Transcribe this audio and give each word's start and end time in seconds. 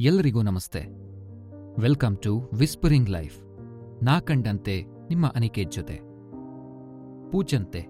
ಎಲ್ಲರಿಗೂ 0.00 0.42
ನಮಸ್ತೆ. 0.42 0.80
Welcome 1.80 2.16
to 2.16 2.50
whispering 2.54 3.10
life. 3.10 3.42
ನಾ 4.04 4.20
ಕಂಡಂತೆ 4.20 4.82
ನಿಮ್ಮ 4.82 5.26
ಅನಿಕೆ 5.26 5.64
ಜೊತೆ. 5.64 5.94
ಪೂಚಂತೆ 7.30 7.80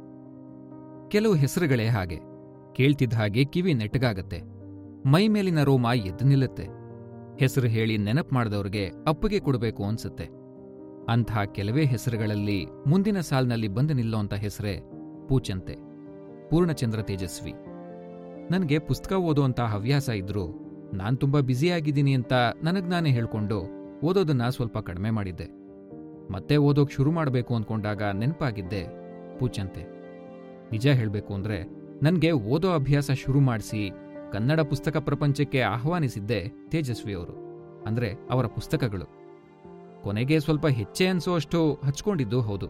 ಕೆಲವು 1.08 1.34
ಹೆಸರುಗಳೇ 1.34 1.86
ಹಾಗೆ. 1.88 2.18
ಕೇಳ್ತಿದ್ದ 2.72 3.12
ಹಾಗೆ 3.12 3.44
ಕಿವಿ 3.44 3.74
ನೆಟ್ಟಗಾಗತ್ತೆ. 3.74 4.42
ಮೈ 5.08 5.28
ಮೇಲಿನ 5.28 5.62
ರೋಮ 5.62 5.86
ಎದ್ದು 5.94 6.24
ನಿಲ್ಲುತ್ತೆ. 6.24 6.62
ಹೆಸರು 7.40 7.66
ಹೇಳಿ 7.66 7.98
ನೆನಪು 7.98 8.34
ಮಾಡಿದವ್ರಿಗೆ 8.34 8.90
ಅಪ್ಪಿಗೆ 9.06 9.40
ಕೊಡಬೇಕು 9.40 9.84
ಅನ್ಸುತ್ತೆ. 9.84 10.28
ಅಂಥ 11.08 11.38
ಕೆಲವೇ 11.52 11.84
ಹೆಸರುಗಳಲ್ಲಿ 11.84 12.66
ಮುಂದಿನ 12.86 13.20
ಸಾಲಿನಲ್ಲಿ 13.20 13.68
ಬಂದು 13.68 13.94
ನಿಲ್ಲೋಂಥ 13.94 14.34
ಹೆಸರೇ 14.34 14.82
ಪೂಚಂತೆ 15.28 15.74
ಪೂರ್ಣಚಂದ್ರ 16.50 17.02
ತೇಜಸ್ವಿ. 17.02 17.52
ನನಗೆ 18.50 18.78
ಪುಸ್ತಕ 18.78 19.12
ಓದೋಂಥ 19.12 19.60
ಹವ್ಯಾಸ 19.60 20.08
ಇದ್ರೂ 20.08 20.65
ನಾನ್ 20.94 21.18
ತುಂಬಾ 21.18 21.40
ಬ್ಯುಸಿಯಾಗಿದ್ದೀನಿ 21.40 22.14
ಅಂತ 22.14 22.32
ನನಗ್ 22.62 22.88
ನಾನೇ 22.88 23.10
ಹೇಳ್ಕೊಂಡು 23.10 23.58
ಓದೋದನ್ನ 24.00 24.48
ಸ್ವಲ್ಪ 24.48 24.78
ಕಡಿಮೆ 24.78 25.10
ಮಾಡಿದ್ದೆ. 25.10 25.46
ಮತ್ತೆ 26.32 26.56
ಓದೋಕ್ 26.56 26.92
ಶುರು 26.92 27.12
ಮಾಡಬೇಕು 27.12 27.56
ಅನ್ಕೊಂಡಾಗ 27.56 28.02
ನೆನಪಾಗಿದ್ದೆ 28.02 28.82
ಪೂಚಂತೆ 29.38 29.82
ನಿಜ 30.70 30.86
ಹೇಳಬೇಕು 30.86 31.34
ಅಂದ್ರೆ 31.34 31.62
ನನಗೆ 32.02 32.32
ಓದೋ 32.32 32.72
ಅಭ್ಯಾಸ 32.72 33.10
ಶುರು 33.10 33.40
ಮಾಡಿಸಿ 33.40 33.90
ಕನ್ನಡ 34.32 34.60
ಪುಸ್ತಕ 34.60 34.96
ಪ್ರಪಂಚಕ್ಕೆ 34.96 35.60
ಆಹ್ವಾನಿಸಿದ್ದೆ 35.60 36.52
ತೇಜಸ್ವಿ 36.68 37.14
ಅವರು, 37.14 37.34
ಅಂದ್ರೆ 37.84 38.14
ಅವರ 38.30 38.46
ಪುಸ್ತಕಗಳು. 38.46 39.06
ಕೊನೆಗೆ 40.02 40.40
ಸ್ವಲ್ಪ 40.40 40.66
ಹೆಚ್ಚೆ 40.66 41.06
ಅನ್ಸೋ 41.06 41.34
ಅಷ್ಟು 41.34 41.74
ಹಚ್ಕೊಂಡಿದ್ದು 41.74 42.40
ಹೌದು. 42.40 42.66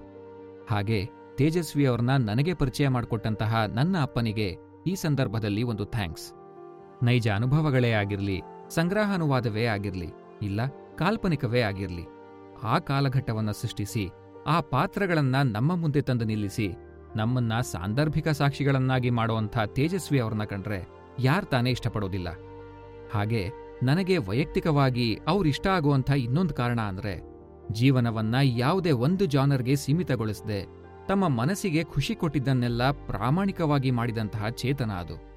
ಹಾಗೆ 0.71 1.09
ತೇಜಸ್ವಿ 1.35 1.87
ಅವ್ರನ್ನ 1.87 2.17
ನನಗೆ 2.17 2.55
ಪರಿಚಯ 2.55 2.89
ಮಾಡಿಕೊಟ್ಟಂತಹ 2.89 3.65
ನನ್ನ 3.75 3.97
ಅಪ್ಪನಿಗೆ 4.03 4.57
ಈ 4.87 4.95
ಸಂದರ್ಭದಲ್ಲಿ 4.95 5.63
ಒಂದು 5.63 5.85
ಥ್ಯಾಂಕ್ಸ್. 5.85 6.33
ನೈಜ 7.03 7.29
ಅನುಭವಗಳೇ 7.29 7.93
ಆಗಿರಲಿ, 7.93 8.41
ಸಂಗ್ರಹಾನುವಾದವೇ 8.69 9.65
ಆಗಿರಲಿ, 9.65 10.09
ಇಲ್ಲ 10.43 10.67
ಕಾಲ್ಪನಿಕವೇ 10.99 11.61
ಆಗಿರಲಿ, 11.61 12.05
ಆ 12.63 12.79
ಕಾಲಘಟ್ಟವನ್ನು 12.79 13.53
ಸೃಷ್ಟಿಸಿ, 13.53 14.09
ಆ 14.47 14.61
ಪಾತ್ರಗಳನ್ನ 14.61 15.37
ನಮ್ಮ 15.43 15.77
ಮುಂದೆ 15.77 16.03
ತಂದು 16.03 16.25
ನಿಲ್ಲಿಸಿ, 16.25 16.75
ನಮ್ಮನ್ನ 17.17 17.61
ಸಾಂದರ್ಭಿಕ 17.61 18.29
ಸಾಕ್ಷಿಗಳನ್ನಾಗಿ 18.29 19.11
ಮಾಡುವಂಥ 19.11 19.59
ತೇಜಸ್ವಿ 19.67 20.21
ಅವ್ರನ್ನ 20.21 20.45
ಕಂಡ್ರೆ 20.45 20.89
ಯಾರ್ 21.19 21.47
ತಾನೇ 21.47 21.71
ಇಷ್ಟಪಡೋದಿಲ್ಲ. 21.71 22.29
ಹಾಗೆ 23.15 23.51
ನನಗೆ 23.83 24.19
ವೈಯಕ್ತಿಕವಾಗಿ 24.19 25.19
ಅವ್ರಿಷ್ಟ 25.27 25.67
ಆಗುವಂಥ 25.67 26.11
ಇನ್ನೊಂದು 26.11 26.55
ಕಾರಣ 26.55 26.81
ಅಂದ್ರೆ, 26.81 27.23
ಜೀವನವನ್ನ 27.73 28.35
ಯಾವುದೇ 28.43 28.91
ಒಂದು 28.91 29.25
ಜಾನರ್ಗೆ 29.25 29.77
ಸೀಮಿತಗೊಳಿಸದೆ, 29.77 30.67
ತಮ್ಮ 31.07 31.29
ಮನಸ್ಸಿಗೆ 31.29 31.85
ಖುಷಿ 31.85 32.15
ಕೊಟ್ಟಿದ್ದನ್ನೆಲ್ಲ 32.15 32.91
ಪ್ರಾಮಾಣಿಕವಾಗಿ 32.91 33.91
ಮಾಡಿದಂತಹ 33.91 34.49
ಚೇತನ 34.49 34.91
ಅದು. 34.91 35.36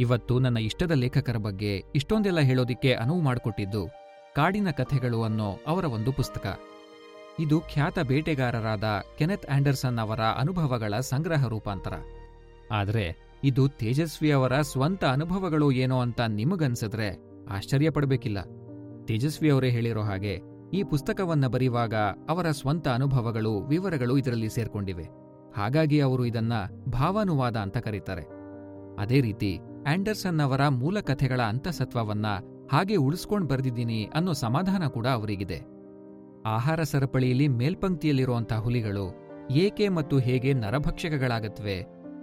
ಇವತ್ತು 0.00 0.38
ನನ್ನ 0.38 0.58
ಇಷ್ಟದ 0.58 0.90
ಲೇಖಕರ 0.90 1.36
ಬಗ್ಗೆ 1.36 1.84
ಇಷ್ಟೊಂದೆಲ್ಲ 1.94 2.40
ಹೇಳೋದಿಕ್ಕೆ 2.40 2.92
ಅನುವು 2.92 3.20
ಮಾಡಿಕೊಟ್ಟಿದ್ದು 3.20 3.86
ಕಾಡಿನ 4.34 4.70
ಕಥೆಗಳು 4.70 5.22
ಅನ್ನೋ 5.22 5.58
ಅವರ 5.66 5.84
ಒಂದು 5.84 6.12
ಪುಸ್ತಕ. 6.12 6.60
ಇದು 7.40 7.60
ಖ್ಯಾತ 7.60 7.98
ಬೇಟೆಗಾರರಾದ 7.98 8.84
ಕೆನೆತ್ 9.18 9.46
ಆಂಡರ್ಸನ್ 9.46 9.98
ಅವರ 9.98 10.20
ಅನುಭವಗಳ 10.20 10.94
ಸಂಗ್ರಹ 11.00 11.46
ರೂಪಾಂತರ. 11.46 11.92
ಆದರೆ 12.70 13.16
ಇದು 13.44 13.68
ತೇಜಸ್ವಿ 13.68 14.30
ಅವರ 14.30 14.60
ಸ್ವಂತ 14.60 15.04
ಅನುಭವಗಳು 15.04 15.72
ಏನೋ 15.72 16.00
ಅಂತ 16.00 16.20
ನಿಮಗನ್ಸಿದ್ರೆ 16.20 17.08
ಆಶ್ಚರ್ಯ 17.50 17.90
ಪಡಬೇಕಿಲ್ಲ 17.90 18.38
ತೇಜಸ್ವಿ 19.04 19.50
ಅವರೇ 19.50 19.70
ಹೇಳಿರೋ 19.70 20.02
ಹಾಗೆ 20.02 20.40
ಈ 20.72 20.82
ಪುಸ್ತಕವನ್ನ 20.82 21.46
ಬರೆಯುವಾಗ 21.46 21.94
ಅವರ 22.28 22.50
ಸ್ವಂತ 22.50 22.88
ಅನುಭವಗಳು, 22.88 23.60
ವಿವರಗಳು 23.60 24.18
ಇದರಲ್ಲಿ 24.18 24.48
ಸೇರ್ಕೊಂಡಿವೆ. 24.48 25.04
ಹಾಗಾಗಿ 25.56 26.00
ಅವರು 26.00 26.24
ಇದನ್ನ 26.24 26.52
ಭಾವಾನುವಾದ 26.88 27.56
ಅಂತ 27.56 27.78
ಕರೀತಾರೆ. 27.78 28.22
ಅದೇ 29.02 29.20
ರೀತಿ 29.20 29.58
ಆಂಡರ್ಸನ್ 29.86 30.40
ಅವರ 30.40 30.68
ಮೂಲ 30.68 31.00
ಕಥೆಗಳ 31.00 31.40
ಅಂತಸತ್ವವನ್ನ 31.40 32.26
ಹಾಗೆ 32.72 32.96
ಉಳಿಸ್ಕೊಂಡು 32.96 33.46
ಬರೆದಿದ್ದೀನಿ 33.46 34.04
ಅನ್ನೋ 34.14 34.32
ಸಮಾಧಾನ 34.32 34.86
ಕೂಡ 34.86 35.06
ಅವರಿಗಿದೆ. 35.06 35.58
ಆಹಾರ 36.46 36.82
ಸರಪಳಿಯಲ್ಲಿ 36.82 37.48
ಮೇಲ್ಪಂಕ್ತಿಯಲ್ಲಿರುವಂತಹ 37.48 38.58
ಹುಲಿಗಳು 38.58 39.06
ಏಕೆ 39.50 39.88
ಮತ್ತು 39.88 40.18
ಹೇಗೆ 40.18 40.52
ನರಭಕ್ಷಕಗಳಾಗತ್ವೆ, 40.52 41.76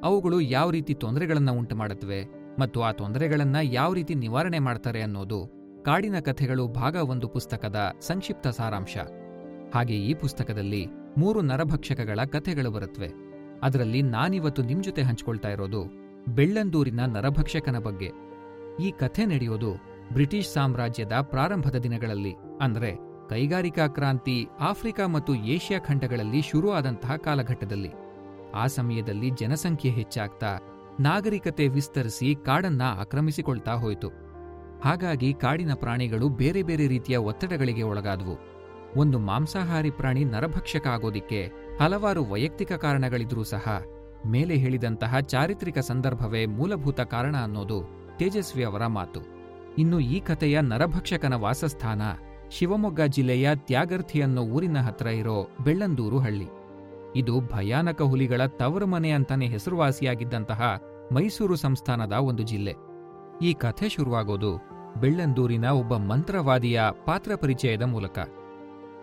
ಅವುಗಳು 0.04 0.40
ಯಾವ 0.40 0.70
ರೀತಿ 0.70 0.94
ತೊಂದರೆಗಳನ್ನು 0.94 1.54
ಉಂಟು 1.54 1.76
ಮಾಡುತ್ತವೆ 1.76 2.22
ಮತ್ತು 2.60 2.82
ಆ 2.82 2.92
ತೊಂದರೆಗಳನ್ನ 2.92 3.56
ಯಾವ 3.62 3.94
ರೀತಿ 3.94 4.16
ನಿವಾರಣೆ 4.16 4.60
ಮಾಡ್ತಾರೆ 4.60 5.02
ಅನ್ನೋದು 5.02 5.40
ಕಾಡಿನ 5.86 6.20
ಕಥೆಗಳು 6.20 6.68
ಭಾಗ 6.68 6.96
ಒಂದು 6.96 7.28
ಪುಸ್ತಕದ 7.28 7.96
ಸಂಕ್ಷಿಪ್ತ 8.00 8.48
ಸಾರಾಂಶ. 8.48 8.98
ಹಾಗೆ 9.76 9.96
ಈ 9.96 10.14
ಪುಸ್ತಕದಲ್ಲಿ 10.14 10.86
ಮೂರು 11.18 11.42
ನರಭಕ್ಷಕಗಳ 11.42 12.20
ಕಥೆಗಳು 12.24 12.72
ಬರುತ್ತವೆ 12.72 13.10
ಅದರಲ್ಲಿ 13.64 14.02
ನಾನಿವತ್ತು 14.02 14.64
ನಿಮ್ 14.64 14.84
ಜೊತೆ 14.84 15.02
ಹಂಚ್ಕೊಳ್ತಾ 15.04 15.50
ಇರೋದು 15.50 16.07
ಬೆಳ್ಳಂದೂರಿನ 16.28 17.00
ನರಭಕ್ಷಕನ 17.06 17.80
ಬಗ್ಗೆ. 17.80 18.12
ಈ 18.80 18.92
ಕಥೆ 18.92 19.26
ನಡೆಯೋದು 19.26 19.72
ಬ್ರಿಟಿಷ್ 20.14 20.48
ಸಾಮ್ರಾಜ್ಯದ 20.48 21.12
ಪ್ರಾರಂಭದ 21.22 21.76
ದಿನಗಳಲ್ಲಿ, 21.76 22.36
ಅಂದರೆ 22.62 22.96
ಕೈಗಾರಿಕಾ 23.30 23.88
ಕ್ರಾಂತಿ, 23.88 24.48
ಆಫ್ರಿಕಾ 24.60 25.08
ಮತ್ತು 25.08 25.36
ಏಷ್ಯಾ 25.36 25.80
ಖಂಡಗಳಲ್ಲಿ 25.80 26.42
ಶುರುವಾದಂತಹ 26.42 27.16
ಕಾಲಘಟ್ಟದಲ್ಲಿ. 27.16 27.92
ಆ 28.56 28.68
ಸಮಯದಲ್ಲಿ 28.68 29.30
ಜನಸಂಖ್ಯೆ 29.30 29.92
ಹೆಚ್ಚಾಗ್ತಾ, 29.92 30.58
ನಾಗರಿಕತೆ 31.00 31.68
ವಿಸ್ತರಿಸಿ 31.68 32.36
ಕಾಡನ್ನ 32.46 32.82
ಆಕ್ರಮಿಸಿಕೊಳ್ತಾ 32.98 33.74
ಹೋಯಿತು. 33.74 34.10
ಹಾಗಾಗಿ 34.84 35.34
ಕಾಡಿನ 35.34 35.74
ಪ್ರಾಣಿಗಳು 35.74 36.30
ಬೇರೆ 36.30 36.64
ಬೇರೆ 36.64 36.88
ರೀತಿಯ 36.88 37.18
ಒತ್ತಡಗಳಿಗೆ 37.18 37.84
ಒಳಗಾದವು. 37.84 38.38
ಒಂದು 38.96 39.20
ಮಾಂಸಾಹಾರಿ 39.20 39.90
ಪ್ರಾಣಿ 39.90 40.26
ನರಭಕ್ಷಕ 40.26 40.88
ಆಗೋದಿಕ್ಕೆ 40.88 41.52
ಹಲವಾರು 41.80 42.26
ವೈಯಕ್ತಿಕ 42.26 42.74
ಕಾರಣಗಳಿದ್ರೂ 42.74 43.44
ಸಹ 43.44 43.68
ಮೇಲೆ 44.26 44.56
ಹೇಳಿದಂತಹ 44.56 45.20
ಚಾರಿತ್ರಿಕ 45.20 45.80
ಸಂದರ್ಭವೇ 45.80 46.46
ಮೂಲಭೂತ 46.46 47.02
ಕಾರಣ 47.02 47.36
ಅನ್ನೋದು 47.44 47.82
ತೇಜಸ್ವಿ 48.18 48.64
ಅವರ 48.64 48.88
ಮಾತು. 48.88 49.22
ಇನ್ನು 49.78 50.00
ಈ 50.00 50.20
ಕಥೆಯ 50.20 50.62
ನರಭಕ್ಷಕನ 50.62 51.34
ವಾಸಸ್ಥಾನ 51.34 52.02
ಶಿವಮೊಗ್ಗ 52.50 53.02
ಜಿಲ್ಲೆಯ 53.02 53.50
ತ್ಯಾಗರ್ಥಿ 53.56 54.22
ಅನ್ನೋ 54.22 54.42
ಊರಿನ 54.42 54.78
ಹತ್ರ 54.78 55.08
ಇರೋ 55.08 55.50
ಬೆಳ್ಳಂದೂರು 55.64 56.20
ಹಳ್ಳಿ. 56.20 56.48
ಇದು 57.16 57.42
ಭಯಾನಕ 57.42 58.02
ಹುಲಿಗಳ 58.02 58.46
ತವರು 58.46 58.88
ಮನೆ 58.88 59.10
ಅಂತಾನೆ 59.10 59.48
ಹೆಸರುವಾಸಿಯಾಗಿದ್ದಂತಹ 59.48 60.82
ಮೈಸೂರು 61.12 61.56
ಸಂಸ್ಥಾನದ 61.56 62.12
ಒಂದು 62.12 62.44
ಜಿಲ್ಲೆ. 62.44 62.74
ಈ 63.42 63.54
ಕಥೆ 63.54 63.90
ಶುರುವಾಗೋದು 63.90 64.58
ಬೆಳ್ಳಂದೂರಿನ 65.00 65.66
ಒಬ್ಬ 65.66 65.98
ಮಂತ್ರವಾದಿಯ 65.98 66.82
ಪಾತ್ರ 67.06 67.36
ಪರಿಚಯದ 67.36 67.82
ಮೂಲಕ. 67.82 68.20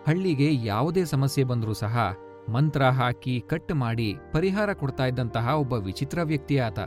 ಹಳ್ಳಿಗೆ 0.07 0.65
ಯಾವುದೇ 0.65 1.05
ಸಮಸ್ಯೆ 1.05 1.43
ಬಂದರೂ 1.43 1.73
ಸಹ 1.73 2.17
ಮಂತ್ರ 2.49 2.85
ಹಾಕಿ 2.89 3.43
ಕಟ್ 3.47 3.73
ಮಾಡಿ 3.73 4.15
ಪರಿಹಾರ 4.31 4.73
ಕೊಡ್ತಾ 4.73 5.05
ಇದ್ದಂತಹ 5.05 5.47
ಒಬ್ಬ 5.47 5.73
ವಿಚಿತ್ರ 5.73 6.21
ವ್ಯಕ್ತಿ 6.23 6.57
ಆತ 6.57 6.79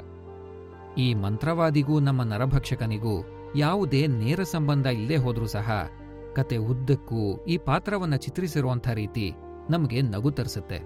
ಈ 0.99 1.15
ಮಂತ್ರವಾದಿಗೂ 1.15 2.01
ನಮ್ಮ 2.01 2.23
ನರಭಕ್ಷಕನಿಗೂ 2.23 3.25
ಯಾವುದೇ 3.57 4.07
ನೇರ 4.07 4.43
ಸಂಬಂಧ 4.43 4.87
ಇಲ್ಲದೆ 4.87 5.17
ಹೋದ್ರೂ 5.17 5.47
ಸಹ 5.47 5.91
ಕತೆ 6.35 6.57
ಉದ್ದಕ್ಕೂ 6.57 7.45
ಈ 7.45 7.59
ಪಾತ್ರವನ್ನ 7.59 8.15
ಚಿತ್ರಿಸಿರುವಂಥ 8.15 8.89
ರೀತಿ 8.89 9.35
ನಮಗೆ 9.71 10.01
ನಗು 10.03 10.31
ತರಿಸುತ್ತೆ. 10.31 10.79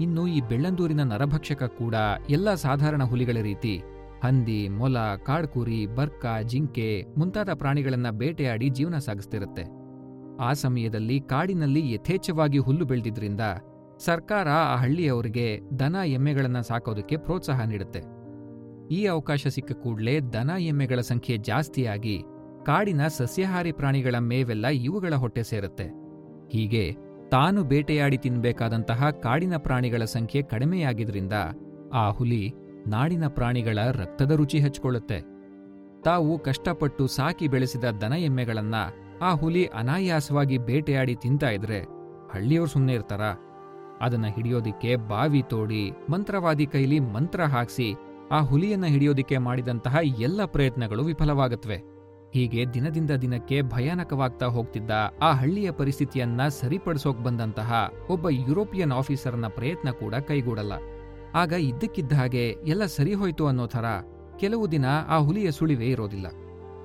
ಇನ್ನು 0.00 0.26
ಈ 0.26 0.40
ಬೆಳ್ಳಂದೂರಿನ 0.40 1.02
ನರಭಕ್ಷಕ 1.02 1.62
ಕೂಡ 1.62 1.94
ಎಲ್ಲ 2.30 2.54
ಸಾಧಾರಣ 2.54 3.04
ಹುಲಿಗಳ 3.04 3.36
ರೀತಿ 3.42 3.82
ಹಂದಿ, 4.22 4.68
ಮೊಲ, 4.68 4.96
ಕಾಡ್ಕುರಿ, 5.14 5.86
ಬರ್ಕ, 5.86 6.26
ಜಿಂಕೆ 6.42 7.06
ಮುಂತಾದ 7.16 7.52
ಪ್ರಾಣಿಗಳನ್ನ 7.52 8.10
ಬೇಟೆಯಾಡಿ 8.10 8.68
ಜೀವನ 8.68 8.98
ಸಾಗಿಸ್ತಿರುತ್ತೆ. 8.98 9.64
ಆ 10.40 10.52
ಸಮಯದಲ್ಲಿ 10.52 11.20
ಕಾಡಿನಲ್ಲಿ 11.20 11.92
ಯಥೇಚ್ಛವಾಗಿ 11.92 12.58
ಹುಲ್ಲು 12.58 12.84
ಬೆಳೆದಿದ್ರಿಂದ 12.84 13.40
ಸರ್ಕಾರ 13.98 14.48
ಆ 14.48 14.76
ಹಳ್ಳಿಯವರಿಗೆ 14.76 15.60
ದನ 15.78 15.96
ಎಮ್ಮೆಗಳನ್ನು 16.06 16.62
ಸಾಕೋದಕ್ಕೆ 16.62 17.16
ಪ್ರೋತ್ಸಾಹ 17.16 17.64
ನೀಡುತ್ತೆ. 17.64 18.00
ಈ 18.94 19.06
ಅವಕಾಶ 19.06 19.46
ಸಿಕ್ಕ 19.46 19.72
ಕೂಡಲೇ 19.72 20.20
ದನ 20.20 20.50
ಎಮ್ಮೆಗಳ 20.58 21.00
ಸಂಖ್ಯೆ 21.00 21.36
ಜಾಸ್ತಿಯಾಗಿ 21.36 22.22
ಕಾಡಿನ 22.66 23.06
ಸಸ್ಯಾಹಾರಿ 23.08 23.72
ಪ್ರಾಣಿಗಳ 23.72 24.14
ಮೇವೆಲ್ಲ 24.18 24.66
ಇವುಗಳ 24.66 25.14
ಹೊಟ್ಟೆ 25.14 25.42
ಸೇರುತ್ತೆ. 25.42 25.84
ಹೀಗೆ 26.48 26.96
ತಾನು 27.30 27.64
ಬೇಟೆಯಾಡಿ 27.64 28.16
ತಿನ್ಬೇಕಾದಂತಹ 28.16 29.10
ಕಾಡಿನ 29.10 29.56
ಪ್ರಾಣಿಗಳ 29.56 30.04
ಸಂಖ್ಯೆ 30.04 30.42
ಕಡಿಮೆಯಾಗಿದ್ರಿಂದ 30.42 31.32
ಆ 31.92 32.10
ಹುಲಿ 32.10 32.52
ನಾಡಿನ 32.86 33.26
ಪ್ರಾಣಿಗಳ 33.28 33.78
ರಕ್ತದ 33.92 34.30
ರುಚಿ 34.30 34.58
ಹಚ್ಕೊಳ್ಳುತ್ತೆ. 34.58 35.20
ತಾವು 36.02 36.38
ಕಷ್ಟಪಟ್ಟು 36.38 37.06
ಸಾಕಿ 37.06 37.48
ಬೆಳೆಸಿದ 37.48 37.84
ದನ 37.84 38.12
ಎಮ್ಮೆಗಳನ್ನ 38.12 38.74
ಆ 39.22 39.34
ಹುಲಿ 39.34 39.66
ಅನಾಯಾಸವಾಗಿ 39.66 40.58
ಬೇಟೆಯಾಡಿ 40.58 41.14
ತಿಂತಾ 41.14 41.50
ಇದ್ರೆ 41.50 41.82
ಹಳ್ಳಿಯವ್ರು 42.32 42.70
ಸುಮ್ಮನೆ 42.70 42.92
ಇರ್ತಾರಾ? 42.92 43.53
ಅದನ್ನ 44.00 44.26
ಹಿಡಿಯೋದಿಕ್ಕೆ 44.26 44.96
ಬಾವಿ 44.96 45.42
ತೋಡಿ, 45.42 45.90
ಮಂತ್ರವಾದಿ 46.10 46.66
ಕೈಲಿ 46.66 47.00
ಮಂತ್ರ 47.00 47.42
ಹಾಕ್ಸಿ, 47.42 47.94
ಆ 48.30 48.40
ಹುಲಿಯನ್ನ 48.40 48.84
ಹಿಡಿಯೋದಿಕ್ಕೆ 48.84 49.38
ಮಾಡಿದಂತಹ 49.38 49.96
ಎಲ್ಲ 50.20 50.44
ಪ್ರಯತ್ನಗಳು 50.44 51.04
ವಿಫಲವಾಗತ್ವೆ. 51.04 51.94
ಹೀಗೆ 52.34 52.64
ದಿನದಿಂದ 52.74 53.10
ದಿನಕ್ಕೆ 53.10 53.62
ಭಯಾನಕವಾಗ್ತಾ 53.62 54.46
ಹೋಗ್ತಿದ್ದ 54.46 54.90
ಆ 55.22 55.32
ಹಳ್ಳಿಯ 55.32 55.70
ಪರಿಸ್ಥಿತಿಯನ್ನ 55.70 56.48
ಸರಿಪಡಿಸೋಕ್ 56.48 57.24
ಬಂದಂತಹ 57.24 57.90
ಒಬ್ಬ 58.10 58.26
ಯುರೋಪಿಯನ್ 58.30 58.92
ಆಫೀಸರ್ನ 58.92 59.46
ಪ್ರಯತ್ನ 59.46 59.90
ಕೂಡ 59.90 60.14
ಕೈಗೂಡಲ್ಲ. 60.14 60.72
ಆಗ 61.34 61.52
ಇದ್ದಕ್ಕಿದ್ದ 61.52 62.12
ಹಾಗೆ 62.12 62.56
ಎಲ್ಲ 62.66 62.86
ಸರಿ 62.86 63.14
ಹೋಯ್ತು 63.14 63.46
ಅನ್ನೋ 63.46 63.66
ಥರ 63.66 63.84
ಕೆಲವು 64.36 64.72
ದಿನ 64.72 64.84
ಆ 65.08 65.18
ಹುಲಿಯ 65.18 65.50
ಸುಳಿವೇ 65.50 65.86
ಇರೋದಿಲ್ಲ. 65.86 66.26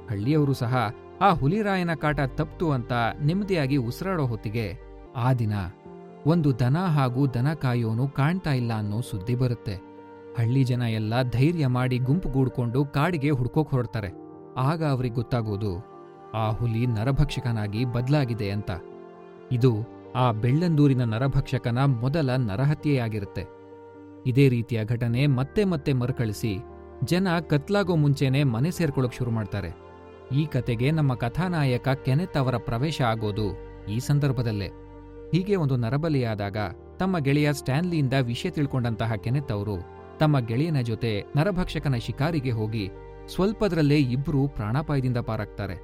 ಹಳ್ಳಿಯವರು 0.10 0.54
ಸಹ 0.54 0.96
ಆ 1.22 1.34
ಹುಲಿರಾಯನ 1.34 1.94
ಕಾಟ 1.94 2.20
ತಪ್ತು 2.20 2.72
ಅಂತ 2.72 2.92
ನೆಮ್ಮದಿಯಾಗಿ 3.24 3.78
ಉಸಿರಾಡೋ 3.78 4.26
ಹೊತ್ತಿಗೆ 4.26 4.78
ಆ 5.16 5.34
ದಿನ 5.34 5.54
ಒಂದು 6.32 6.50
ದನ 6.60 6.78
ಹಾಗೂ 6.96 7.22
ದನ 7.28 7.50
ಕಾಯೋನು 7.54 8.06
ಕಾಣ್ತಾ 8.08 8.52
ಇಲ್ಲ 8.52 8.72
ಅನ್ನೋ 8.78 8.98
ಸುದ್ದಿ 9.10 9.36
ಬರುತ್ತೆ. 9.36 9.76
ಹಳ್ಳಿ 10.38 10.64
ಜನ 10.64 10.84
ಎಲ್ಲ 11.00 11.14
ಧೈರ್ಯ 11.30 11.68
ಮಾಡಿ 11.68 11.98
ಗುಂಪುಗೂಡ್ಕೊಂಡು 12.08 12.80
ಕಾಡಿಗೆ 12.96 13.30
ಹುಡ್ಕೋಕ್ 13.30 13.72
ಹೊರಡ್ತಾರೆ. 13.72 14.10
ಆಗ 14.58 14.82
ಅವ್ರಿಗೆ 14.86 15.16
ಗೊತ್ತಾಗೋದು, 15.16 15.72
ಆ 16.34 16.46
ಹುಲಿ 16.52 16.84
ನರಭಕ್ಷಕನಾಗಿ 16.88 17.82
ಬದಲಾಗಿದೆ 17.86 18.50
ಅಂತ. 18.50 18.72
ಇದು 19.52 19.72
ಆ 20.16 20.26
ಬೆಳ್ಳಂದೂರಿನ 20.32 21.04
ನರಭಕ್ಷಕನ 21.14 21.80
ಮೊದಲ 22.04 22.36
ನರಹತ್ಯೆಯಾಗಿರುತ್ತೆ. 22.50 23.46
ಇದೇ 24.26 24.46
ರೀತಿಯ 24.50 24.80
ಘಟನೆ 24.86 25.22
ಮತ್ತೆ 25.40 25.64
ಮತ್ತೆ 25.64 25.94
ಮರುಕಳಿಸಿ 25.94 26.54
ಜನ 27.04 27.28
ಕತ್ಲಾಗೋ 27.52 27.96
ಮುಂಚೆನೆ 27.96 28.44
ಮನೆ 28.56 28.72
ಸೇರ್ಕೊಳ್ಳೋಕ್ 28.72 29.18
ಶುರು 29.18 29.32
ಮಾಡ್ತಾರೆ. 29.32 29.72
ಈ 30.32 30.44
ಕತೆಗೆ 30.46 30.88
ನಮ್ಮ 30.92 31.12
ಕಥಾನಾಯಕ 31.16 31.88
ಕೆನೆತ್ 32.06 32.38
ಅವರ 32.38 32.56
ಪ್ರವೇಶ 32.68 32.98
ಆಗೋದು 33.12 33.48
ಈ 33.92 34.00
ಸಂದರ್ಭದಲ್ಲೇ. 34.00 34.70
ಹೀಗೆ 35.34 35.56
ಒಂದು 35.56 35.76
ನರಬಲಿಯಾದಾಗ 35.76 36.58
ತಮ್ಮ 37.00 37.18
ಗೆಳೆಯ 37.18 37.54
ಸ್ಟ್ಯಾನ್ಲಿಯಿಂದ 37.54 38.14
ವಿಷಯ 38.22 38.50
ತಿಳ್ಕೊಂಡಂತಹ 38.50 39.16
ಕೆನೆತ್ 39.16 39.52
ಅವರು 39.52 39.76
ತಮ್ಮ 40.18 40.40
ಗೆಳೆಯನ 40.40 40.82
ಜೊತೆ 40.82 41.24
ನರಭಕ್ಷಕನ 41.38 41.96
ಶಿಕಾರಿಗೆ 41.96 42.52
ಹೋಗಿ 42.52 42.90
ಸ್ವಲ್ಪದ್ರಲ್ಲೇ 43.28 43.98
ಇಬ್ಬರೂ 43.98 44.48
ಪ್ರಾಣಾಪಾಯದಿಂದ 44.48 45.18
ಪಾರಾಗ್ತಾರೆ. 45.18 45.78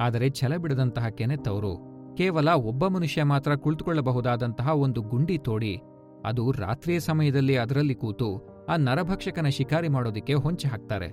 ಆದರೆ 0.00 0.30
ಛಲ 0.30 0.56
ಬಿಡದಂತಹ 0.56 1.08
ಕೆನೆತ್ 1.08 1.48
ಅವರು 1.48 1.72
ಕೇವಲ 2.14 2.48
ಒಬ್ಬ 2.48 2.86
ಮನುಷ್ಯ 2.86 3.22
ಮಾತ್ರ 3.22 3.54
ಕುಳಿತುಕೊಳ್ಳಬಹುದಾದಂತಹ 3.54 4.68
ಒಂದು 4.68 5.02
ಗುಂಡಿ 5.02 5.38
ತೋಡಿ 5.38 5.80
ಅದು 6.24 6.50
ರಾತ್ರಿಯ 6.50 7.00
ಸಮಯದಲ್ಲಿ 7.00 7.56
ಅದರಲ್ಲಿ 7.56 7.94
ಕೂತು 7.94 8.28
ಆ 8.68 8.76
ನರಭಕ್ಷಕನ 8.76 9.48
ಶಿಕಾರಿ 9.48 9.88
ಮಾಡೋದಿಕ್ಕೆ 9.88 10.34
ಹೊಂಚೆ 10.34 10.68
ಹಾಕ್ತಾರೆ. 10.68 11.08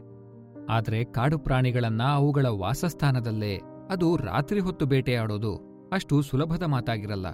ಆದರೆ 0.70 1.04
ಕಾಡು 1.04 1.40
ಪ್ರಾಣಿಗಳನ್ನ 1.40 2.04
ಅವುಗಳ 2.04 2.46
ವಾಸಸ್ಥಾನದಲ್ಲೇ 2.46 3.56
ಅದು 3.90 4.16
ರಾತ್ರಿ 4.16 4.60
ಹೊತ್ತು 4.60 4.86
ಬೇಟೆಯಾಡೋದು 4.86 5.54
ಅಷ್ಟು 5.94 6.22
ಸುಲಭದ 6.22 6.64
ಮಾತಾಗಿರಲ್ಲ. 6.64 7.28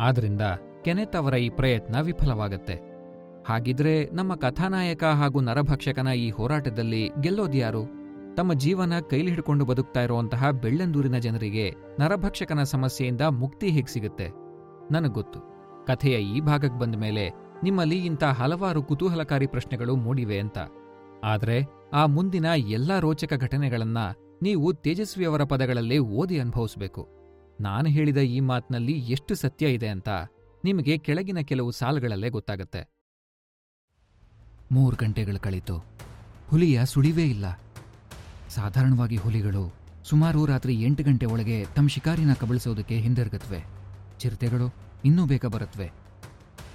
ಆದ್ರಿಂದ 0.00 0.40
ಕೆನೆತ್ 0.84 1.16
ಅವರ 1.16 1.34
ಈ 1.34 1.48
ಪ್ರಯತ್ನ 1.48 2.00
ವಿಫಲವಾಗತ್ತೆ. 2.00 2.94
ಹಾಗಿದ್ರೆ 3.46 4.10
ನಮ್ಮ 4.10 4.34
ಕಥಾನಾಯಕ 4.34 5.04
ಹಾಗೂ 5.04 5.40
ನರಭಕ್ಷಕನ 5.40 6.08
ಈ 6.08 6.30
ಹೋರಾಟದಲ್ಲಿ 6.30 7.10
ಗೆಲ್ಲೋದ್ಯಾರು 7.20 8.04
ತಮ್ಮ 8.36 8.52
ಜೀವನ 8.52 8.92
ಕೈಲಿ 9.10 9.28
ಹಿಡ್ಕೊಂಡು 9.28 9.64
ಬದುಕ್ತಾ 9.64 10.02
ಇರುವಂತಹ 10.02 10.50
ಬೆಳ್ಳಂದೂರಿನ 10.50 11.18
ಜನರಿಗೆ 11.18 11.74
ನರಭಕ್ಷಕನ 12.00 12.62
ಸಮಸ್ಯೆಯಿಂದ 12.62 13.20
ಮುಕ್ತಿ 13.20 13.68
ಹೇಗೆ 13.68 13.92
ಸಿಗುತ್ತೆ? 13.92 14.28
ನನಗೊತ್ತು 14.92 15.40
ಕಥೆಯ 15.86 16.12
ಈ 16.12 16.40
ಭಾಗಕ್ಕೆ 16.40 16.78
ಬಂದ 16.78 16.94
ಮೇಲೆ 16.94 17.30
ನಿಮ್ಮಲ್ಲಿ 17.62 18.06
ಇಂಥ 18.06 18.24
ಹಲವಾರು 18.24 18.82
ಕುತೂಹಲಕಾರಿ 18.82 19.46
ಪ್ರಶ್ನೆಗಳು 19.46 19.96
ಮೂಡಿವೆ 19.96 20.38
ಅಂತ. 20.38 20.58
ಆದ್ರೆ 21.24 21.62
ಆ 21.92 22.06
ಮುಂದಿನ 22.06 22.44
ಎಲ್ಲ 22.44 22.98
ರೋಚಕ 22.98 23.32
ಘಟನೆಗಳನ್ನ 23.40 23.98
ನೀವು 24.42 24.72
ತೇಜಸ್ವಿಯವರ 24.72 25.44
ಪದಗಳಲ್ಲೇ 25.44 25.98
ಓದಿ 25.98 26.38
ಅನುಭವಿಸ್ಬೇಕು. 26.38 27.23
ನಾನು 27.60 27.88
ಹೇಳಿದ 27.88 28.16
ಈ 28.16 28.40
ಮಾತಿನಲ್ಲಿ 28.40 28.92
ಎಷ್ಟು 28.92 29.34
ಸತ್ಯ 29.34 29.72
ಇದೆ 29.72 29.88
ಅಂತ 29.88 30.08
ನಿಮಗೆ 30.64 30.98
ಕೆಳಗಿನ 30.98 31.38
ಕೆಲವು 31.38 31.70
ಸಾಲುಗಳಲ್ಲೇ 31.70 32.28
ಗೊತ್ತಾಗತ್ತೆ. 32.28 32.94
ಮೂರು 34.72 34.96
ಗಂಟೆಗಳು 34.96 35.40
ಕಳೀತು. 35.40 35.84
ಹುಲಿಯ 36.48 36.84
ಸುಳಿವೇ 36.84 37.24
ಇಲ್ಲ. 37.24 37.60
ಸಾಧಾರಣವಾಗಿ 38.48 39.16
ಹುಲಿಗಳು 39.16 39.74
ಸುಮಾರು 40.04 40.46
ರಾತ್ರಿ 40.46 40.82
ಎಂಟು 40.82 41.02
ಗಂಟೆ 41.02 41.26
ಒಳಗೆ 41.26 41.64
ತಮ್ಮ 41.64 41.88
ಶಿಕಾರಿನ 41.88 42.34
ಕಬಳಿಸೋದಕ್ಕೆ 42.34 42.98
ಹಿಂದಿರುಗತ್ವೆ. 42.98 43.64
ಚಿರತೆಗಳು 44.18 44.74
ಇನ್ನೂ 45.04 45.26
ಬೇಗ 45.26 45.46
ಬರುತ್ತವೆ 45.46 45.92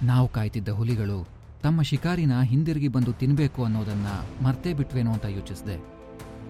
ನಾವು 0.02 0.28
ಕಾಯ್ತಿದ್ದ 0.28 0.68
ಹುಲಿಗಳು 0.68 1.28
ತಮ್ಮ 1.62 1.82
ಶಿಕಾರಿನ 1.82 2.40
ಹಿಂದಿರುಗಿ 2.40 2.88
ಬಂದು 2.88 3.12
ತಿನ್ನಬೇಕು 3.12 3.64
ಅನ್ನೋದನ್ನ 3.64 4.06
ಮರ್ತೇ 4.44 4.74
ಬಿಟ್ವೇನೋ 4.74 5.12
ಅಂತ 5.12 5.24
ಯೋಚಿಸಿದೆ. 5.24 5.82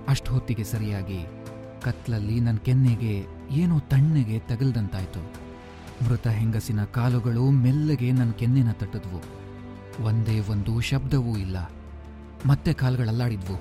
ಅಷ್ಟು 0.08 0.32
ಹೊತ್ತಿಗೆ 0.32 0.64
ಸರಿಯಾಗಿ 0.64 1.39
ಕತ್ಲಲ್ಲಿ 1.84 2.40
ನನ್ನ 2.40 2.56
ಕೆನ್ನೆಗೆ 2.56 3.26
ಏನೋ 3.50 3.78
ತಣ್ಣಗೆ 3.78 4.38
ತಗಲ್ದಂತಾಯ್ತು. 4.38 5.50
ಮೃತ 6.04 6.28
ಹೆಂಗಸಿನ 6.28 6.84
ಕಾಲುಗಳು 6.84 7.50
ಮೆಲ್ಲಗೆ 7.50 8.12
ನನ್ನ 8.12 8.30
ಕೆನ್ನೆನ 8.30 8.70
ತಟ್ಟಿದ್ವು. 8.70 9.20
ಒಂದೇ 10.04 10.40
ಒಂದು 10.40 10.80
ಶಬ್ದವೂ 10.80 11.36
ಇಲ್ಲ. 11.36 11.70
ಮತ್ತೆ 12.46 12.72
ಕಾಲುಗಳಲ್ಲಾಡಿದ್ವು. 12.72 13.60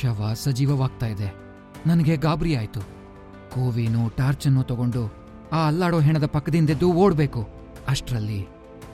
ಶವ 0.00 0.30
ಸಜೀವವಾಗ್ತಾ 0.34 1.06
ಇದೆ. 1.06 1.34
ನನಗೆ 1.86 2.16
ಗಾಬರಿ 2.16 2.56
ಆಯಿತು. 2.56 2.80
ಕೋವಿನೂ 3.50 4.08
ಟಾರ್ಚನ್ನು 4.08 4.62
ತಗೊಂಡು 4.62 5.14
ಆ 5.52 5.66
ಅಲ್ಲಾಡೋ 5.66 6.00
ಹೆಣದ 6.00 6.26
ಪಕ್ಕದಿಂದೆದ್ದು 6.26 6.92
ಓಡಬೇಕು. 6.92 7.48
ಅಷ್ಟರಲ್ಲಿ 7.88 8.46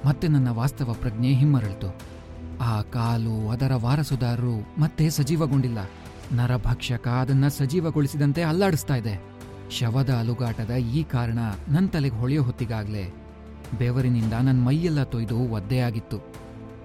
ಮತ್ತೆ 0.07 0.29
ನನ್ನ 0.29 0.49
ವಾಸ್ತವ 0.49 0.93
ಪ್ರಜ್ಞೆ 0.93 1.29
ಹಿಮ್ಮರಳಿತು. 1.29 2.01
ಆ 2.61 2.83
ಕಾಲು 2.83 3.51
ಅದರ 3.51 3.73
ವಾರಸುದಾರರು 3.75 4.81
ಮತ್ತೆ 4.81 5.11
ಸಜೀವಗೊಂಡಿಲ್ಲ. 5.11 5.79
ನರಭಕ್ಷಕ 6.33 7.09
ಅದನ್ನ 7.09 7.49
ಸಜೀವಗೊಳಿಸಿದಂತೆ 7.49 8.43
ಅಲ್ಲಾಡಿಸ್ತಾ 8.43 8.95
ಇದೆ. 8.95 9.35
ಶವದ 9.71 10.11
ಅಲುಗಾಟದ 10.11 10.71
ಈ 10.71 11.03
ಕಾರಣ 11.03 11.39
ನನ್ನ 11.69 11.87
ತಲೆಗೆ 11.87 12.17
ಹೊಳೆಯೋ 12.17 12.43
ಹೊತ್ತಿಗಾಗ್ಲೇ 12.43 13.15
ಬೆವರಿನಿಂದ 13.79 14.33
ನನ್ನ 14.33 14.65
ಮೈಯೆಲ್ಲ 14.65 15.03
ತೊಯ್ದು 15.03 15.39
ಒದ್ದೆಯಾಗಿತ್ತು 15.39 16.35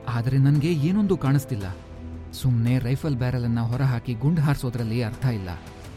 ಆದರೆ 0.08 0.38
ನನಗೆ 0.38 0.74
ಏನೊಂದು 0.74 1.18
ಕಾಣಿಸ್ತಿಲ್ಲ. 1.18 1.76
ಸುಮ್ಮನೆ 2.34 2.80
ರೈಫಲ್ 2.80 3.16
ಬ್ಯಾರಲನ್ನು 3.16 3.68
ಹೊರಹಾಕಿ 3.68 4.14
ಗುಂಡು 4.14 4.42
ಹಾರಿಸೋದ್ರಲ್ಲಿ 4.42 5.04
ಅರ್ಥ 5.04 5.26
ಇಲ್ಲ. 5.26 5.50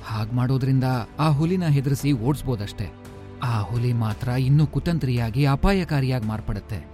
ಹಾಗ್ 0.07 0.35
ಮಾಡೋದ್ರಿಂದ 0.35 0.85
ಆ 1.19 1.29
ಹುಲಿನ 1.29 1.67
ಹೆದರಿಸಿ 1.67 2.13
ಓಡಿಸ್ಬೋದಷ್ಟೆ. 2.13 2.93
ಆ 3.43 3.61
ಹುಲಿ 3.61 3.93
ಮಾತ್ರ 3.93 4.29
ಇನ್ನೂ 4.29 4.67
ಕುತಂತ್ರಿಯಾಗಿ 4.67 5.47
ಅಪಾಯಕಾರಿಯಾಗಿ 5.47 6.27
ಮಾರ್ಪಡುತ್ತೆ. 6.27 6.87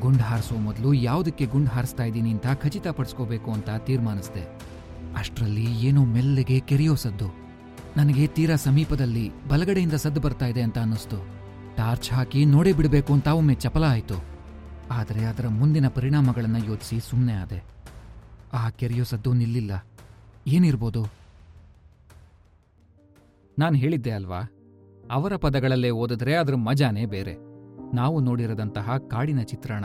ಗುಂಡು 0.00 0.22
ಹಾರಿಸೋ 0.22 0.54
ಮೊದಲು 0.54 0.94
ಯಾವುದಕ್ಕೆ 0.94 1.46
ಗುಂಡು 1.46 1.70
ಹಾರಿಸ್ತಾ 1.70 2.04
ಇದ್ದೀನಿ 2.04 2.30
ಅಂತ 2.30 2.46
ಖಚಿತಪಡಿಸ್ಕೋಬೇಕು 2.46 3.52
ಅಂತ 3.52 3.70
ತೀರ್ಮಾನಿಸ್ದೆ. 3.70 4.71
ಅಷ್ಟರಲ್ಲಿ 5.16 5.86
ಏನೋ 5.86 6.04
ಮೆಲ್ಲಗೆ 6.04 6.60
ಕೆರೆಯೋ 6.60 6.94
ಸದ್ದು. 6.94 7.42
ನನಗೆ 7.96 8.26
ತೀರಾ 8.26 8.56
ಸಮೀಪದಲ್ಲಿ 8.56 9.48
ಬಲಗಡೆಯಿಂದ 9.48 9.92
ಸದ್ದು 9.92 10.20
ಬರ್ತಾ 10.20 10.46
ಇದೆ 10.46 10.62
ಅಂತ 10.62 10.78
ಅನ್ನಿಸ್ತು. 10.78 11.26
ಟಾರ್ಚ್ 11.76 12.10
ಹಾಕಿ 12.10 12.44
ನೋಡೇ 12.44 12.72
ಬಿಡಬೇಕು 12.72 13.12
ಅಂತ 13.12 13.26
ಒಮ್ಮೆ 13.26 13.54
ಚಪಲ 13.54 13.84
ಆಯ್ತು. 13.84 14.24
ಆದರೆ 14.90 15.24
ಅದರ 15.24 15.48
ಮುಂದಿನ 15.48 15.88
ಪರಿಣಾಮಗಳನ್ನು 15.88 16.66
ಯೋಚಿಸಿ 16.66 17.00
ಸುಮ್ಮನೆ 17.00 17.32
ಆದೆ. 17.32 17.64
ಆ 18.52 18.70
ಕೆರೆಯೋ 18.70 19.04
ಸದ್ದು 19.04 19.32
ನಿಲ್ಲಿಲ್ಲ. 19.32 19.86
ಏನಿರ್ಬೋದು? 20.46 21.06
ನಾನು 23.58 23.76
ಹೇಳಿದ್ದೆ 23.76 24.10
ಅಲ್ವಾ? 24.10 24.40
ಅವರ 25.10 25.36
ಪದಗಳಲ್ಲೇ 25.36 25.90
ಓದಿದ್ರೆ 25.90 26.34
ಅದರ 26.34 26.54
ಮಜಾನೇ 26.54 27.06
ಬೇರೆ. 27.06 27.36
ನಾವು 27.96 28.20
ನೋಡಿರದಂತಹ 28.20 28.96
ಕಾಡಿನ 29.10 29.40
ಚಿತ್ರಣ, 29.42 29.84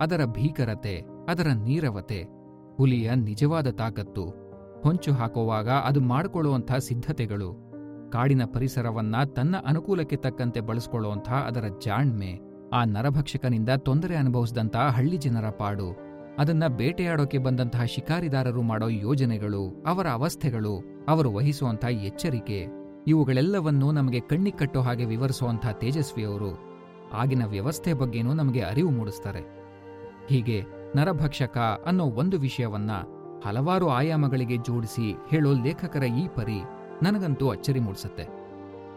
ಅದರ 0.00 0.24
ಭೀಕರತೆ, 0.24 1.02
ಅದರ 1.28 1.46
ನೀರವತೆ, 1.48 2.24
ಹುಲಿಯ 2.76 3.14
ನಿಜವಾದ 3.14 3.70
ತಾಕತ್ತು 3.70 4.45
ಹೊಂಚು 4.82 5.12
ಹಾಕುವಾಗ 5.12 5.68
ಅದು 5.68 6.00
ಮಾಡಿಕೊಳ್ಳುವಂಥ 6.00 6.72
ಸಿದ್ಧತೆಗಳು. 6.72 7.66
ಕಾಡಿನ 8.10 8.42
ಪರಿಸರವನ್ನ 8.44 9.22
ತನ್ನ 9.24 9.56
ಅನುಕೂಲಕ್ಕೆ 9.66 10.16
ತಕ್ಕಂತೆ 10.16 10.60
ಬಳಸ್ಕೊಳ್ಳುವಂಥ 10.60 11.28
ಅದರ 11.28 11.64
ಜಾಣ್ಮೆ. 11.84 12.40
ಆ 12.72 12.84
ನರಭಕ್ಷಕನಿಂದ 12.84 13.68
ತೊಂದರೆ 13.68 14.16
ಅನುಭವಿಸಿದಂಥ 14.16 14.76
ಹಳ್ಳಿ 14.76 15.16
ಜನರ 15.16 15.50
ಪಾಡು. 15.50 15.96
ಅದನ್ನ 16.38 16.66
ಬೇಟೆಯಾಡೋಕೆ 16.66 17.38
ಬಂದಂತಹ 17.38 17.84
ಶಿಕಾರಿದಾರರು 17.84 18.62
ಮಾಡೋ 18.62 18.88
ಯೋಜನೆಗಳು, 18.88 19.82
ಅವರ 19.86 20.08
ಅವಸ್ಥೆಗಳು, 20.08 20.84
ಅವರು 21.08 21.32
ವಹಿಸುವಂಥ 21.32 21.84
ಎಚ್ಚರಿಕೆ, 21.84 22.66
ಇವುಗಳೆಲ್ಲವನ್ನೂ 23.06 23.92
ನಮಗೆ 23.92 24.20
ಕಣ್ಣಿ 24.20 24.54
ಹಾಗೆ 24.84 25.04
ವಿವರಿಸುವಂಥ 25.04 25.66
ತೇಜಸ್ವಿಯವರು. 25.72 26.58
ಆಗಿನ 27.12 27.44
ವ್ಯವಸ್ಥೆ 27.46 27.92
ಬಗ್ಗೆನೂ 27.92 28.32
ನಮಗೆ 28.32 28.60
ಅರಿವು 28.60 28.90
ಮೂಡಿಸ್ತಾರೆ. 28.90 29.40
ಹೀಗೆ 30.28 30.64
ನರಭಕ್ಷಕ 30.96 31.58
ಅನ್ನೋ 31.86 32.04
ಒಂದು 32.04 32.38
ವಿಷಯವನ್ನ 32.38 32.90
ಹಲವಾರು 33.44 33.88
ಆಯಾಮಗಳಿಗೆ 33.88 34.56
ಜೋಡಿಸಿ 34.56 35.14
ಹೇಳೋ 35.30 35.52
ಲೇಖಕರ 35.52 36.02
ಈ 36.02 36.28
ಪರಿ 36.28 36.60
ನನಗಂತೂ 37.02 37.48
ಅಚ್ಚರಿ 37.48 37.80
ಮೂಡಿಸುತ್ತೆ. 37.80 38.24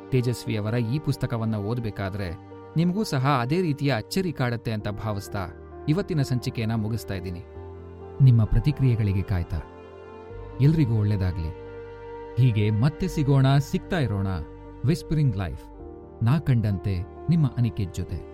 ತೇಜಸ್ವಿಯವರ 0.10 0.74
ಈ 0.74 1.00
ಪುಸ್ತಕವನ್ನ 1.00 1.56
ಓದಬೇಕಾದ್ರೆ 1.56 2.38
ನಿಮಗೂ 2.78 3.04
ಸಹ 3.04 3.38
ಅದೇ 3.42 3.62
ರೀತಿಯ 3.62 3.96
ಅಚ್ಚರಿ 3.96 4.32
ಕಾಡತ್ತೆ 4.34 4.72
ಅಂತ 4.72 4.88
ಭಾವಿಸ್ತಾ 4.88 5.48
ಇವತ್ತಿನ 5.90 6.22
ಸಂಚಿಕೆಯನ್ನ 6.22 6.76
ಮುಗಿಸ್ತಾ 6.76 7.14
ಇದ್ದೀನಿ. 7.14 7.44
ನಿಮ್ಮ 8.22 8.44
ಪ್ರತಿಕ್ರಿಯೆಗಳಿಗೆ 8.44 9.22
ಕಾಯ್ತಾ? 9.22 9.62
ಎಲ್ರಿಗೂ 10.62 11.00
ಒಳ್ಳೇದಾಗ್ಲಿ. 11.00 11.50
ಹೀಗೆ 12.38 12.70
ಮತ್ತೆ 12.70 13.08
ಸಿಗೋಣ, 13.08 13.58
ಸಿಗ್ತಾ 13.58 14.00
ಇರೋಣ 14.00 14.28
ವಿಸ್ಪರಿಂಗ್ 14.86 15.38
ಲೈಫ್ 15.38 15.64
ನಾ 16.24 16.40
ಕಂಡಂತೆ 16.40 17.00
ನಿಮ್ಮ 17.30 17.48
ಅನಿಕೆ 17.58 17.86
ಜೊತೆ. 17.86 18.29